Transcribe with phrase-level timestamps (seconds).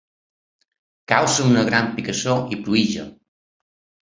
[1.13, 3.07] Causen una gran picassor i pruïja.